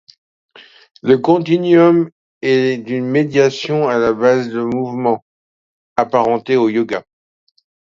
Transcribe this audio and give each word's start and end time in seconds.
Le 1.03 1.19
Continuum 1.19 2.09
est 2.41 2.89
une 2.89 3.05
méditation 3.05 3.87
à 3.87 4.11
base 4.13 4.49
de 4.49 4.61
mouvements, 4.63 5.23
apparentée 5.95 6.55
au 6.55 6.69
yoga. 6.69 7.03